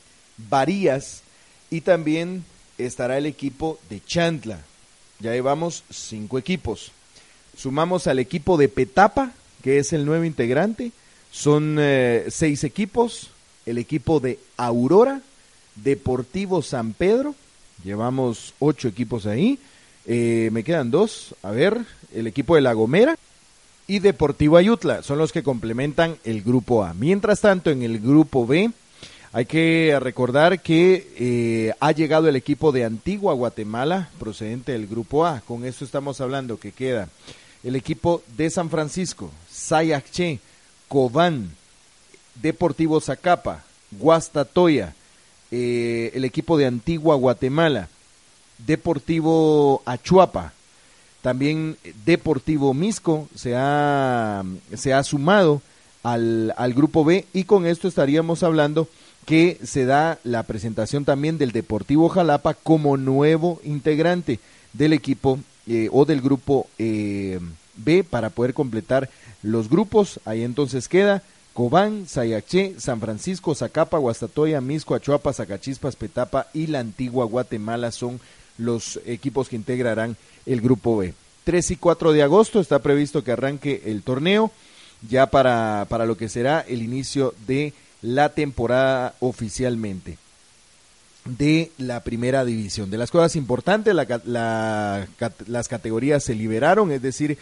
Varías 0.48 1.22
y 1.70 1.80
también 1.80 2.44
estará 2.78 3.18
el 3.18 3.26
equipo 3.26 3.78
de 3.88 4.02
Chantla. 4.04 4.60
Ya 5.20 5.32
llevamos 5.32 5.84
cinco 5.90 6.38
equipos. 6.38 6.92
Sumamos 7.56 8.06
al 8.06 8.18
equipo 8.18 8.56
de 8.56 8.68
Petapa, 8.68 9.32
que 9.62 9.78
es 9.78 9.92
el 9.92 10.06
nuevo 10.06 10.24
integrante. 10.24 10.92
Son 11.30 11.76
eh, 11.78 12.26
seis 12.30 12.64
equipos. 12.64 13.30
El 13.66 13.76
equipo 13.78 14.20
de 14.20 14.38
Aurora, 14.56 15.20
Deportivo 15.76 16.62
San 16.62 16.94
Pedro. 16.94 17.34
Llevamos 17.84 18.54
ocho 18.58 18.88
equipos 18.88 19.26
ahí. 19.26 19.58
Eh, 20.06 20.48
me 20.52 20.64
quedan 20.64 20.90
dos. 20.90 21.34
A 21.42 21.50
ver, 21.50 21.78
el 22.14 22.26
equipo 22.26 22.54
de 22.54 22.62
La 22.62 22.72
Gomera 22.72 23.16
y 23.90 23.98
Deportivo 23.98 24.56
Ayutla 24.56 25.02
son 25.02 25.18
los 25.18 25.32
que 25.32 25.42
complementan 25.42 26.16
el 26.22 26.42
grupo 26.42 26.84
A. 26.84 26.94
Mientras 26.94 27.40
tanto, 27.40 27.70
en 27.70 27.82
el 27.82 27.98
grupo 27.98 28.46
B 28.46 28.70
Hay 29.32 29.46
que 29.46 29.96
recordar 30.00 30.60
que 30.60 31.08
eh, 31.16 31.72
ha 31.80 31.90
llegado 31.92 32.28
el 32.28 32.36
equipo 32.36 32.70
de 32.70 32.84
Antigua 32.84 33.32
Guatemala, 33.34 34.08
procedente 34.18 34.72
del 34.72 34.88
Grupo 34.88 35.24
A. 35.24 35.40
Con 35.40 35.64
esto 35.64 35.84
estamos 35.84 36.20
hablando 36.20 36.58
que 36.58 36.72
queda 36.72 37.08
el 37.62 37.76
equipo 37.76 38.22
de 38.36 38.50
San 38.50 38.70
Francisco, 38.70 39.30
Sayacche, 39.48 40.40
Cobán, 40.88 41.50
Deportivo 42.42 43.00
Zacapa, 43.00 43.62
Guastatoya, 43.92 44.94
eh, 45.50 46.10
el 46.14 46.24
equipo 46.24 46.56
de 46.58 46.66
Antigua 46.66 47.14
Guatemala, 47.16 47.88
Deportivo 48.58 49.82
Achuapa, 49.84 50.52
también 51.22 51.76
Deportivo 52.04 52.74
Misco 52.74 53.28
se 53.34 53.54
ha, 53.56 54.42
se 54.74 54.94
ha 54.94 55.02
sumado 55.02 55.62
al, 56.02 56.54
al 56.56 56.74
grupo 56.74 57.04
B 57.04 57.26
y 57.32 57.44
con 57.44 57.66
esto 57.66 57.88
estaríamos 57.88 58.42
hablando 58.42 58.88
que 59.26 59.58
se 59.62 59.84
da 59.84 60.18
la 60.24 60.42
presentación 60.42 61.04
también 61.04 61.38
del 61.38 61.52
Deportivo 61.52 62.08
Jalapa 62.08 62.54
como 62.54 62.96
nuevo 62.96 63.60
integrante 63.64 64.40
del 64.72 64.92
equipo 64.92 65.38
eh, 65.66 65.88
o 65.92 66.04
del 66.04 66.20
grupo 66.20 66.66
eh, 66.78 67.38
B 67.76 68.02
para 68.02 68.30
poder 68.30 68.54
completar 68.54 69.10
los 69.42 69.68
grupos. 69.68 70.20
Ahí 70.24 70.42
entonces 70.42 70.88
queda 70.88 71.22
Cobán, 71.52 72.06
Sayaché, 72.08 72.74
San 72.78 73.00
Francisco, 73.00 73.54
Zacapa, 73.54 73.98
Guastatoya, 73.98 74.60
Misco, 74.60 74.94
Achuapa, 74.94 75.32
Zacachispas, 75.32 75.96
Petapa 75.96 76.46
y 76.54 76.66
la 76.68 76.80
antigua 76.80 77.24
Guatemala 77.24 77.92
son 77.92 78.20
los 78.60 79.00
equipos 79.06 79.48
que 79.48 79.56
integrarán 79.56 80.16
el 80.46 80.60
grupo 80.60 80.98
B. 80.98 81.14
3 81.44 81.70
y 81.72 81.76
4 81.76 82.12
de 82.12 82.22
agosto 82.22 82.60
está 82.60 82.80
previsto 82.80 83.24
que 83.24 83.32
arranque 83.32 83.82
el 83.86 84.02
torneo 84.02 84.52
ya 85.08 85.26
para, 85.26 85.86
para 85.88 86.06
lo 86.06 86.16
que 86.16 86.28
será 86.28 86.60
el 86.60 86.82
inicio 86.82 87.34
de 87.46 87.72
la 88.02 88.30
temporada 88.30 89.14
oficialmente 89.20 90.18
de 91.24 91.70
la 91.78 92.00
primera 92.00 92.44
división. 92.44 92.90
De 92.90 92.98
las 92.98 93.10
cosas 93.10 93.36
importantes, 93.36 93.94
las 93.94 95.68
categorías 95.68 96.24
se 96.24 96.34
liberaron, 96.34 96.92
es 96.92 97.02
decir, 97.02 97.38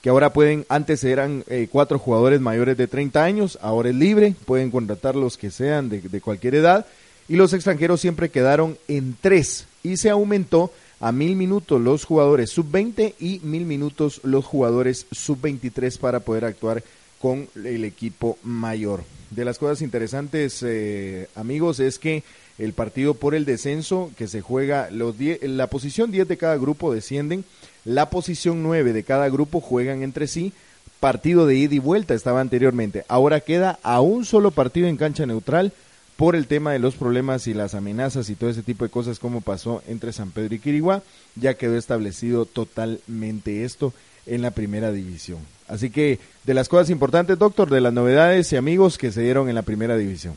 que 0.00 0.10
ahora 0.10 0.32
pueden, 0.32 0.66
antes 0.68 1.04
eran 1.04 1.44
eh, 1.46 1.68
cuatro 1.70 1.98
jugadores 1.98 2.40
mayores 2.40 2.76
de 2.76 2.88
30 2.88 3.22
años, 3.22 3.58
ahora 3.62 3.90
es 3.90 3.94
libre, 3.94 4.34
pueden 4.44 4.70
contratar 4.70 5.14
los 5.14 5.36
que 5.36 5.50
sean 5.50 5.88
de 5.88 6.20
cualquier 6.20 6.56
edad, 6.56 6.86
y 7.28 7.36
los 7.36 7.52
extranjeros 7.52 8.00
siempre 8.00 8.30
quedaron 8.30 8.76
en 8.88 9.16
tres, 9.20 9.66
y 9.82 9.96
se 9.96 10.10
aumentó 10.10 10.72
a 11.00 11.12
mil 11.12 11.34
minutos 11.34 11.80
los 11.80 12.04
jugadores 12.04 12.50
sub-20 12.50 13.14
y 13.18 13.40
mil 13.42 13.64
minutos 13.64 14.20
los 14.22 14.44
jugadores 14.44 15.06
sub-23 15.10 15.98
para 15.98 16.20
poder 16.20 16.44
actuar 16.44 16.84
con 17.20 17.48
el 17.56 17.84
equipo 17.84 18.38
mayor. 18.42 19.04
De 19.30 19.44
las 19.44 19.58
cosas 19.58 19.82
interesantes, 19.82 20.62
eh, 20.62 21.28
amigos, 21.34 21.80
es 21.80 21.98
que 21.98 22.22
el 22.58 22.72
partido 22.72 23.14
por 23.14 23.34
el 23.34 23.44
descenso 23.44 24.10
que 24.16 24.28
se 24.28 24.40
juega, 24.40 24.90
los 24.90 25.16
la 25.40 25.68
posición 25.68 26.10
10 26.10 26.28
de 26.28 26.36
cada 26.36 26.56
grupo 26.56 26.92
descienden, 26.92 27.44
la 27.84 28.10
posición 28.10 28.62
9 28.62 28.92
de 28.92 29.04
cada 29.04 29.28
grupo 29.28 29.60
juegan 29.60 30.02
entre 30.02 30.26
sí, 30.26 30.52
partido 31.00 31.46
de 31.46 31.56
ida 31.56 31.74
y 31.74 31.78
vuelta 31.78 32.14
estaba 32.14 32.40
anteriormente, 32.40 33.04
ahora 33.08 33.40
queda 33.40 33.78
a 33.82 34.00
un 34.00 34.24
solo 34.24 34.50
partido 34.50 34.86
en 34.86 34.96
cancha 34.96 35.26
neutral 35.26 35.72
por 36.16 36.36
el 36.36 36.46
tema 36.46 36.72
de 36.72 36.78
los 36.78 36.94
problemas 36.94 37.46
y 37.46 37.54
las 37.54 37.74
amenazas 37.74 38.28
y 38.30 38.34
todo 38.34 38.50
ese 38.50 38.62
tipo 38.62 38.84
de 38.84 38.90
cosas 38.90 39.18
como 39.18 39.40
pasó 39.40 39.82
entre 39.88 40.12
San 40.12 40.30
Pedro 40.30 40.54
y 40.54 40.58
Quiriguá, 40.58 41.02
ya 41.36 41.54
quedó 41.54 41.76
establecido 41.76 42.44
totalmente 42.44 43.64
esto 43.64 43.92
en 44.26 44.42
la 44.42 44.50
primera 44.50 44.92
división. 44.92 45.38
Así 45.68 45.90
que 45.90 46.18
de 46.44 46.54
las 46.54 46.68
cosas 46.68 46.90
importantes, 46.90 47.38
doctor, 47.38 47.70
de 47.70 47.80
las 47.80 47.92
novedades 47.92 48.52
y 48.52 48.56
amigos 48.56 48.98
que 48.98 49.10
se 49.10 49.22
dieron 49.22 49.48
en 49.48 49.54
la 49.54 49.62
primera 49.62 49.96
división. 49.96 50.34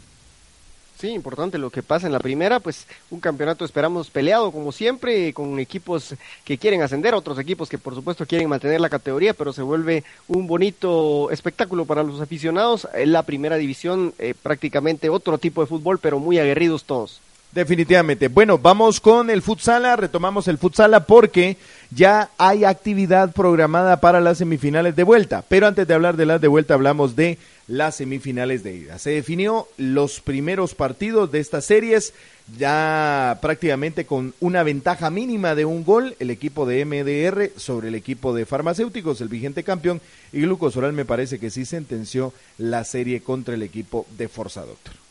Sí, 0.97 1.09
importante 1.09 1.57
lo 1.57 1.69
que 1.69 1.83
pasa 1.83 2.07
en 2.07 2.13
la 2.13 2.19
primera, 2.19 2.61
pues 2.61 2.87
un 3.11 3.19
campeonato 3.19 3.65
esperamos 3.65 4.09
peleado 4.09 4.51
como 4.53 4.71
siempre, 4.71 5.33
con 5.33 5.59
equipos 5.59 6.15
que 6.45 6.57
quieren 6.57 6.81
ascender, 6.81 7.13
otros 7.13 7.37
equipos 7.37 7.67
que 7.67 7.77
por 7.77 7.95
supuesto 7.95 8.25
quieren 8.25 8.47
mantener 8.47 8.79
la 8.79 8.89
categoría, 8.89 9.33
pero 9.33 9.51
se 9.51 9.61
vuelve 9.61 10.05
un 10.29 10.47
bonito 10.47 11.29
espectáculo 11.31 11.83
para 11.83 12.01
los 12.01 12.21
aficionados. 12.21 12.87
En 12.93 13.11
la 13.11 13.23
primera 13.23 13.57
división 13.57 14.13
eh, 14.19 14.33
prácticamente 14.41 15.09
otro 15.09 15.37
tipo 15.37 15.59
de 15.59 15.67
fútbol, 15.67 15.99
pero 15.99 16.19
muy 16.19 16.39
aguerridos 16.39 16.85
todos. 16.85 17.19
Definitivamente. 17.55 18.27
Bueno, 18.27 18.57
vamos 18.57 18.99
con 18.99 19.29
el 19.29 19.41
futsala, 19.41 19.95
retomamos 19.95 20.49
el 20.49 20.57
futsala 20.57 21.05
porque 21.05 21.55
ya 21.89 22.29
hay 22.37 22.65
actividad 22.65 23.31
programada 23.31 24.01
para 24.01 24.19
las 24.19 24.39
semifinales 24.39 24.97
de 24.97 25.03
vuelta. 25.03 25.41
Pero 25.47 25.65
antes 25.65 25.87
de 25.87 25.93
hablar 25.93 26.17
de 26.17 26.25
las 26.25 26.41
de 26.41 26.49
vuelta 26.49 26.73
hablamos 26.73 27.15
de 27.15 27.37
las 27.69 27.95
semifinales 27.95 28.61
de 28.61 28.75
ida. 28.75 28.99
Se 28.99 29.11
definió 29.11 29.69
los 29.77 30.19
primeros 30.19 30.75
partidos 30.75 31.31
de 31.31 31.39
estas 31.39 31.63
series, 31.63 32.13
ya 32.57 33.39
prácticamente 33.41 34.05
con 34.05 34.33
una 34.41 34.61
ventaja 34.63 35.09
mínima 35.09 35.55
de 35.55 35.63
un 35.63 35.85
gol, 35.85 36.17
el 36.19 36.31
equipo 36.31 36.65
de 36.65 36.83
MDR 36.83 37.57
sobre 37.57 37.87
el 37.87 37.95
equipo 37.95 38.33
de 38.35 38.45
farmacéuticos, 38.45 39.21
el 39.21 39.29
vigente 39.29 39.63
campeón, 39.63 40.01
y 40.33 40.41
Glucosoral 40.41 40.91
me 40.91 41.05
parece 41.05 41.39
que 41.39 41.49
sí 41.49 41.63
sentenció 41.63 42.33
la 42.57 42.83
serie 42.83 43.21
contra 43.21 43.55
el 43.55 43.63
equipo 43.63 44.05
de 44.17 44.27
Forza 44.27 44.65
Doctor. 44.65 45.04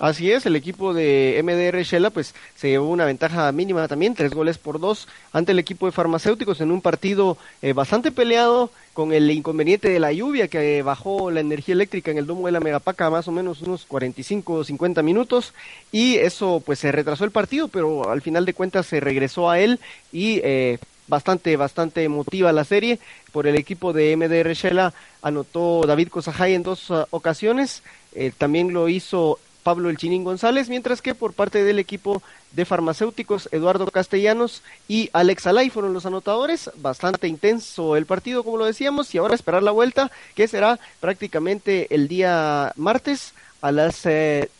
Así 0.00 0.32
es, 0.32 0.44
el 0.44 0.56
equipo 0.56 0.92
de 0.92 1.40
MDR 1.44 1.82
Shella 1.82 2.10
pues 2.10 2.34
se 2.56 2.68
llevó 2.68 2.88
una 2.88 3.04
ventaja 3.04 3.52
mínima 3.52 3.86
también, 3.86 4.14
tres 4.14 4.32
goles 4.32 4.58
por 4.58 4.80
dos 4.80 5.06
ante 5.32 5.52
el 5.52 5.60
equipo 5.60 5.86
de 5.86 5.92
farmacéuticos 5.92 6.60
en 6.60 6.72
un 6.72 6.80
partido 6.80 7.38
eh, 7.62 7.74
bastante 7.74 8.10
peleado 8.10 8.70
con 8.92 9.12
el 9.12 9.30
inconveniente 9.30 9.88
de 9.88 10.00
la 10.00 10.12
lluvia 10.12 10.48
que 10.48 10.82
bajó 10.82 11.30
la 11.30 11.38
energía 11.38 11.74
eléctrica 11.74 12.10
en 12.10 12.18
el 12.18 12.26
domo 12.26 12.46
de 12.46 12.52
la 12.52 12.58
Megapaca 12.58 13.08
más 13.08 13.28
o 13.28 13.32
menos 13.32 13.62
unos 13.62 13.84
45 13.84 14.52
o 14.54 14.64
50 14.64 15.00
minutos 15.02 15.54
y 15.92 16.16
eso 16.16 16.60
pues 16.66 16.80
se 16.80 16.90
retrasó 16.90 17.24
el 17.24 17.30
partido, 17.30 17.68
pero 17.68 18.10
al 18.10 18.20
final 18.20 18.44
de 18.46 18.54
cuentas 18.54 18.86
se 18.86 18.98
regresó 18.98 19.48
a 19.48 19.60
él 19.60 19.78
y 20.12 20.40
eh, 20.42 20.78
bastante, 21.06 21.56
bastante 21.56 22.02
emotiva 22.02 22.52
la 22.52 22.64
serie. 22.64 22.98
Por 23.32 23.46
el 23.46 23.54
equipo 23.54 23.92
de 23.92 24.16
MDR 24.16 24.52
Shella 24.54 24.92
anotó 25.22 25.84
David 25.86 26.08
Cosajay 26.08 26.54
en 26.54 26.64
dos 26.64 26.90
uh, 26.90 27.04
ocasiones, 27.10 27.82
eh, 28.14 28.32
también 28.36 28.72
lo 28.72 28.88
hizo 28.88 29.38
Pablo 29.64 29.90
El 29.90 29.96
Chinín 29.96 30.22
González, 30.22 30.68
mientras 30.68 31.02
que 31.02 31.16
por 31.16 31.32
parte 31.32 31.64
del 31.64 31.80
equipo 31.80 32.22
de 32.52 32.64
farmacéuticos, 32.64 33.48
Eduardo 33.50 33.90
Castellanos 33.90 34.62
y 34.86 35.10
Alex 35.12 35.48
Alay 35.48 35.70
fueron 35.70 35.92
los 35.92 36.06
anotadores. 36.06 36.70
Bastante 36.76 37.26
intenso 37.26 37.96
el 37.96 38.06
partido, 38.06 38.44
como 38.44 38.58
lo 38.58 38.66
decíamos, 38.66 39.12
y 39.12 39.18
ahora 39.18 39.34
esperar 39.34 39.64
la 39.64 39.72
vuelta, 39.72 40.12
que 40.36 40.46
será 40.46 40.78
prácticamente 41.00 41.92
el 41.92 42.06
día 42.06 42.72
martes 42.76 43.32
a 43.60 43.72
las 43.72 44.06
eh, 44.06 44.50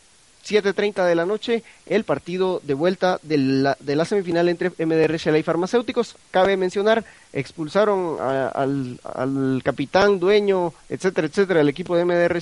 7.30 0.45 1.05
de 1.05 1.15
la 1.15 1.25
noche, 1.25 1.63
el 1.87 2.03
partido 2.03 2.61
de 2.63 2.75
vuelta 2.75 3.19
de 3.23 3.37
la, 3.37 3.77
de 3.79 3.95
la 3.95 4.05
semifinal 4.05 4.47
entre 4.47 4.69
MDR 4.69 5.17
Shela 5.17 5.39
y 5.39 5.43
Farmacéuticos. 5.43 6.15
Cabe 6.31 6.55
mencionar, 6.55 7.03
expulsaron 7.33 8.17
al, 8.21 8.99
al, 9.03 9.61
capitán, 9.63 10.19
dueño, 10.19 10.73
etcétera, 10.89 11.27
etcétera, 11.27 11.61
el 11.61 11.69
equipo 11.69 11.95
de 11.95 12.05
MDR 12.05 12.39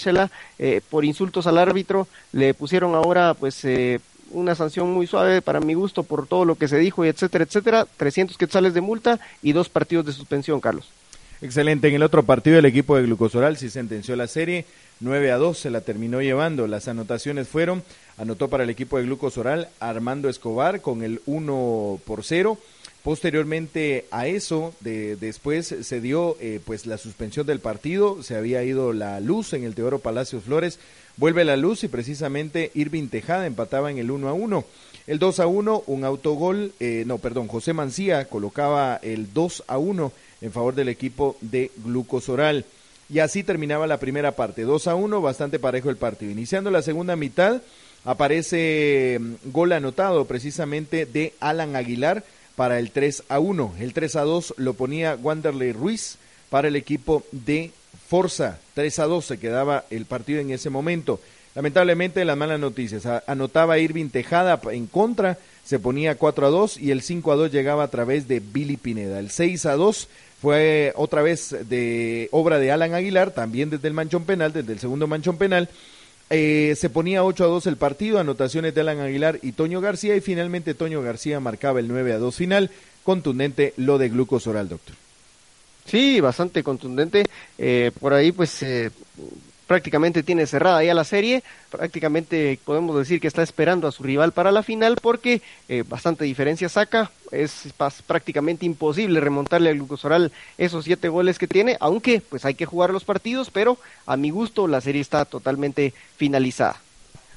eh, 0.60 0.81
por 0.89 1.05
insultos 1.05 1.48
al 1.48 1.57
árbitro. 1.57 2.07
Le 2.33 2.53
pusieron 2.53 2.93
ahora, 2.93 3.33
pues, 3.33 3.63
eh, 3.65 4.00
una 4.31 4.55
sanción 4.55 4.91
muy 4.91 5.07
suave 5.07 5.41
para 5.41 5.60
mi 5.60 5.74
gusto 5.74 6.03
por 6.03 6.27
todo 6.27 6.43
lo 6.43 6.55
que 6.55 6.67
se 6.67 6.77
dijo 6.77 7.05
y 7.05 7.07
etcétera, 7.07 7.45
etcétera. 7.45 7.88
300 7.98 8.38
quetzales 8.38 8.74
de 8.74 8.81
multa 8.81 9.19
y 9.41 9.53
dos 9.53 9.69
partidos 9.69 10.05
de 10.05 10.12
suspensión, 10.12 10.60
Carlos. 10.60 10.89
Excelente. 11.42 11.88
En 11.88 11.96
el 11.96 12.04
otro 12.04 12.24
partido, 12.24 12.58
el 12.58 12.66
equipo 12.66 12.96
de 12.96 13.04
Glucosoral 13.04 13.58
sí 13.58 13.70
sentenció 13.70 14.16
la 14.16 14.28
serie. 14.28 14.66
9 15.00 15.32
a 15.32 15.38
2 15.38 15.58
se 15.58 15.70
la 15.70 15.82
terminó 15.82 16.22
llevando. 16.22 16.68
Las 16.68 16.88
anotaciones 16.88 17.48
fueron, 17.48 17.84
anotó 18.18 18.48
para 18.48 18.63
el 18.63 18.70
equipo 18.70 18.98
de 18.98 19.04
Glucosoral 19.04 19.68
Armando 19.80 20.30
Escobar 20.30 20.82
con 20.82 21.04
el 21.04 21.22
1 21.25 22.00
por 22.06 22.24
0. 22.24 22.58
Posteriormente 23.04 24.06
a 24.12 24.28
eso, 24.28 24.74
de, 24.80 25.18
después 25.18 25.75
se 25.82 26.00
dio 26.00 26.38
eh, 26.40 26.62
pues 26.66 26.86
la 26.86 26.98
suspensión 26.98 27.46
del 27.46 27.60
partido, 27.60 28.24
se 28.24 28.38
había 28.38 28.63
ido 28.63 28.94
la 28.94 29.20
luz 29.20 29.52
en 29.52 29.66
el 29.66 29.75
Teoro 29.75 30.00
Palacios 30.00 30.46
Flores, 30.46 30.80
vuelve 31.18 31.44
la 31.44 31.58
luz 31.58 31.84
y 31.84 31.90
precisamente 31.90 32.72
Irving 32.74 33.10
Tejada 33.10 33.46
empataba 33.46 33.92
en 33.92 33.98
el 33.98 34.10
1 34.10 34.30
a 34.30 34.34
1. 34.34 34.63
El 35.08 35.20
2 35.20 35.40
a 35.42 35.48
1, 35.48 35.84
un 35.86 36.06
autogol, 36.06 36.72
eh, 36.80 37.04
no, 37.06 37.18
perdón, 37.18 37.50
José 37.50 37.74
Mancía 37.74 38.24
colocaba 38.30 39.02
el 39.04 39.34
2 39.34 39.66
a 39.68 39.78
1 39.80 40.13
en 40.43 40.51
favor 40.51 40.75
del 40.75 40.89
equipo 40.89 41.38
de 41.41 41.71
Glucosoral. 41.83 42.65
Y 43.09 43.19
así 43.19 43.43
terminaba 43.43 43.88
la 43.88 44.00
primera 44.00 44.33
parte, 44.33 44.63
2 44.63 44.88
a 44.88 44.95
1, 44.95 45.21
bastante 45.21 45.57
parejo 45.57 45.89
el 45.89 45.97
partido. 45.97 46.31
Iniciando 46.31 46.69
la 46.69 46.81
segunda 46.81 47.15
mitad, 47.15 47.62
aparece 48.05 49.19
mm, 49.19 49.51
gol 49.51 49.71
anotado 49.71 50.25
precisamente 50.25 51.05
de 51.05 51.33
Alan 51.39 51.75
Aguilar 51.75 52.23
para 52.55 52.77
el 52.79 52.91
3 52.91 53.23
a 53.29 53.39
1. 53.39 53.75
El 53.79 53.93
3 53.93 54.15
a 54.17 54.21
2 54.21 54.55
lo 54.57 54.73
ponía 54.73 55.15
Wanderley 55.15 55.71
Ruiz 55.71 56.17
para 56.50 56.67
el 56.67 56.75
equipo 56.75 57.23
de 57.31 57.71
Forza. 58.07 58.59
3 58.75 59.00
a 59.00 59.05
2 59.05 59.25
se 59.25 59.38
quedaba 59.39 59.85
el 59.89 60.05
partido 60.05 60.39
en 60.39 60.51
ese 60.51 60.69
momento. 60.69 61.19
Lamentablemente 61.55 62.25
las 62.25 62.38
malas 62.38 62.59
noticias. 62.59 63.05
Anotaba 63.27 63.77
Irving 63.77 64.09
Tejada 64.09 64.59
en 64.71 64.88
contra, 64.88 65.38
se 65.63 65.79
ponía 65.79 66.15
4 66.15 66.47
a 66.47 66.50
2 66.50 66.77
y 66.79 66.91
el 66.91 67.01
5 67.01 67.31
a 67.31 67.35
2 67.35 67.51
llegaba 67.51 67.83
a 67.83 67.89
través 67.89 68.27
de 68.27 68.39
Billy 68.39 68.77
Pineda. 68.77 69.19
El 69.19 69.29
6 69.29 69.65
a 69.67 69.73
2 69.73 70.07
fue 70.43 70.91
otra 70.97 71.21
vez 71.21 71.55
de 71.69 72.27
obra 72.31 72.59
de 72.59 72.69
Alan 72.69 72.93
Aguilar, 72.93 73.31
también 73.31 73.69
desde 73.69 73.88
el 73.88 73.93
manchón 73.93 74.25
penal, 74.25 74.51
desde 74.51 74.73
el 74.73 74.79
segundo 74.79 75.07
manchón 75.07 75.38
penal. 75.38 75.69
Eh, 76.29 76.75
se 76.77 76.89
ponía 76.89 77.23
8 77.23 77.45
a 77.45 77.47
2 77.47 77.67
el 77.67 77.77
partido, 77.77 78.19
anotaciones 78.19 78.75
de 78.75 78.81
Alan 78.81 79.00
Aguilar 79.00 79.39
y 79.41 79.53
Toño 79.53 79.79
García 79.79 80.17
y 80.17 80.19
finalmente 80.19 80.73
Toño 80.73 81.01
García 81.01 81.39
marcaba 81.39 81.79
el 81.79 81.88
9 81.88 82.12
a 82.12 82.17
2 82.17 82.35
final, 82.35 82.71
contundente 83.03 83.73
lo 83.77 83.97
de 83.97 84.09
glucosoral, 84.09 84.67
doctor. 84.67 84.97
Sí, 85.85 86.19
bastante 86.19 86.62
contundente. 86.62 87.23
Eh, 87.57 87.91
por 87.97 88.13
ahí, 88.13 88.33
pues, 88.33 88.62
eh, 88.63 88.91
prácticamente 89.74 90.22
tiene 90.22 90.46
cerrada 90.46 90.84
ya 90.84 90.94
la 90.94 91.03
serie, 91.03 91.42
prácticamente 91.72 92.60
podemos 92.63 92.96
decir 92.96 93.20
que 93.20 93.27
está 93.27 93.42
esperando 93.42 93.88
a 93.88 93.92
su 93.92 94.03
rival 94.03 94.32
para 94.32 94.51
la 94.51 94.62
final 94.62 95.00
porque 95.01 95.42
eh, 95.68 95.84
bastante 95.89 96.25
diferencia 96.25 96.70
saca, 96.70 97.10
es 97.32 97.74
prácticamente 98.06 98.68
imposible 98.68 99.20
remontarle 99.20 99.72
al 99.72 99.77
Glucosoral 99.77 100.32
esos 100.60 100.86
siete 100.86 101.10
goles 101.10 101.39
que 101.39 101.48
tiene, 101.48 101.75
aunque 101.80 102.22
pues 102.22 102.46
hay 102.46 102.53
que 102.53 102.68
jugar 102.68 102.92
los 102.92 103.03
partidos, 103.03 103.50
pero 103.50 103.80
a 104.06 104.15
mi 104.15 104.30
gusto 104.30 104.68
la 104.68 104.80
serie 104.80 105.01
está 105.01 105.25
totalmente 105.25 105.96
finalizada. 106.18 106.80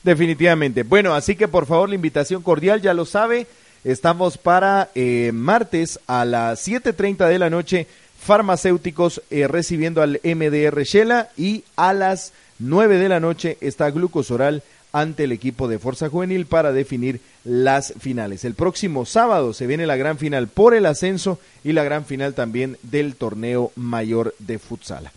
Definitivamente. 0.02 0.82
Bueno, 0.82 1.14
así 1.14 1.36
que 1.36 1.48
por 1.48 1.64
favor 1.64 1.88
la 1.88 1.94
invitación 1.94 2.42
cordial, 2.42 2.82
ya 2.82 2.92
lo 2.92 3.06
sabe, 3.06 3.46
estamos 3.82 4.36
para 4.36 4.90
eh, 4.94 5.30
martes 5.32 5.98
a 6.06 6.26
las 6.26 6.68
7.30 6.68 7.28
de 7.28 7.38
la 7.38 7.48
noche 7.48 7.86
farmacéuticos 8.26 9.22
eh, 9.30 9.46
recibiendo 9.46 10.02
al 10.02 10.20
MDR 10.24 10.82
Shela 10.82 11.30
y 11.36 11.62
a 11.76 11.94
las 11.94 12.32
9 12.58 12.98
de 12.98 13.08
la 13.08 13.20
noche 13.20 13.56
está 13.60 13.88
Glucosoral 13.90 14.64
ante 14.92 15.24
el 15.24 15.32
equipo 15.32 15.68
de 15.68 15.78
Fuerza 15.78 16.08
Juvenil 16.08 16.46
para 16.46 16.72
definir 16.72 17.20
las 17.44 17.94
finales. 18.00 18.44
El 18.44 18.54
próximo 18.54 19.06
sábado 19.06 19.52
se 19.52 19.68
viene 19.68 19.86
la 19.86 19.96
gran 19.96 20.18
final 20.18 20.48
por 20.48 20.74
el 20.74 20.86
ascenso 20.86 21.38
y 21.62 21.72
la 21.72 21.84
gran 21.84 22.04
final 22.04 22.34
también 22.34 22.78
del 22.82 23.14
torneo 23.14 23.70
mayor 23.76 24.34
de 24.40 24.58
futsal. 24.58 25.10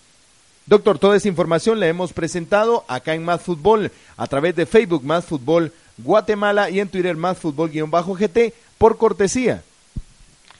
Doctor, 0.67 0.99
toda 0.99 1.17
esa 1.17 1.29
información 1.29 1.79
la 1.79 1.87
hemos 1.87 2.13
presentado 2.13 2.85
acá 2.87 3.15
en 3.15 3.25
Más 3.25 3.41
Fútbol 3.41 3.91
a 4.17 4.27
través 4.27 4.55
de 4.55 4.67
Facebook 4.67 5.03
Más 5.03 5.25
Fútbol 5.25 5.73
Guatemala 5.97 6.69
y 6.69 6.79
en 6.79 6.89
Twitter 6.89 7.17
Más 7.17 7.39
Fútbol-GT 7.39 8.53
por 8.77 8.97
cortesía 8.97 9.63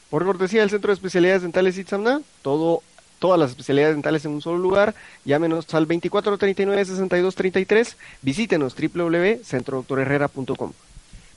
por 0.10 0.26
cortesía 0.26 0.62
del 0.62 0.70
Centro 0.70 0.90
de 0.90 0.96
Especialidades 0.96 1.44
Dentales 1.44 1.78
Itzamna, 1.78 2.22
todo, 2.42 2.82
todas 3.20 3.40
las 3.40 3.52
especialidades 3.52 3.96
dentales 3.96 4.26
en 4.26 4.32
un 4.32 4.42
solo 4.42 4.58
lugar. 4.58 4.96
Llámenos 5.26 5.72
al 5.74 5.88
2439-6233. 5.88 7.96
Visítenos 8.22 8.76
www.centrodoctorherrera.com. 8.76 10.74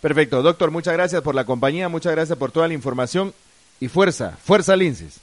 Perfecto, 0.01 0.43
doctor, 0.43 0.71
muchas 0.71 0.95
gracias 0.95 1.23
por 1.23 1.35
la 1.35 1.45
compañía, 1.45 1.89
muchas 1.89 2.13
gracias 2.13 2.37
por 2.37 2.51
toda 2.51 2.67
la 2.67 2.75
información 2.75 3.33
y 3.79 3.89
fuerza, 3.89 4.37
fuerza 4.43 4.75
Linces. 4.75 5.21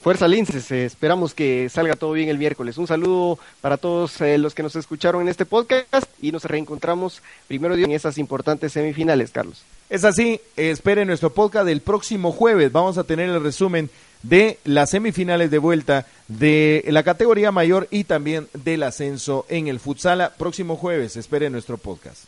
Fuerza 0.00 0.28
Linces, 0.28 0.70
eh, 0.70 0.84
esperamos 0.84 1.34
que 1.34 1.68
salga 1.68 1.96
todo 1.96 2.12
bien 2.12 2.28
el 2.28 2.38
miércoles. 2.38 2.78
Un 2.78 2.86
saludo 2.86 3.36
para 3.60 3.76
todos 3.76 4.20
eh, 4.20 4.38
los 4.38 4.54
que 4.54 4.62
nos 4.62 4.76
escucharon 4.76 5.22
en 5.22 5.28
este 5.28 5.44
podcast 5.44 6.08
y 6.22 6.30
nos 6.30 6.44
reencontramos 6.44 7.20
primero 7.48 7.74
en 7.74 7.90
esas 7.90 8.16
importantes 8.16 8.72
semifinales, 8.72 9.32
Carlos. 9.32 9.64
Es 9.90 10.04
así, 10.04 10.40
espere 10.56 11.04
nuestro 11.04 11.30
podcast 11.30 11.66
del 11.66 11.80
próximo 11.80 12.30
jueves. 12.30 12.70
Vamos 12.70 12.96
a 12.96 13.04
tener 13.04 13.28
el 13.28 13.42
resumen 13.42 13.90
de 14.22 14.58
las 14.64 14.90
semifinales 14.90 15.50
de 15.50 15.58
vuelta 15.58 16.06
de 16.28 16.84
la 16.88 17.02
categoría 17.02 17.50
mayor 17.50 17.88
y 17.90 18.04
también 18.04 18.48
del 18.52 18.84
ascenso 18.84 19.46
en 19.48 19.66
el 19.66 19.80
futsala. 19.80 20.32
Próximo 20.36 20.76
jueves, 20.76 21.16
espere 21.16 21.50
nuestro 21.50 21.76
podcast. 21.76 22.27